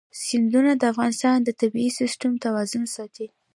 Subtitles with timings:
[0.25, 3.27] سیندونه د افغانستان د طبعي سیسټم توازن ساتي.